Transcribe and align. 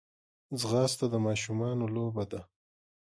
ځغاسته 0.59 1.05
د 1.09 1.15
ماشومانو 1.27 1.85
لوبه 1.95 2.23
ده 2.31 2.41